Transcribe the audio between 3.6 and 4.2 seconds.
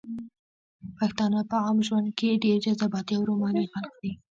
خلق دي